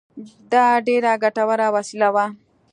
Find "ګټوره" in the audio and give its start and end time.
1.23-1.67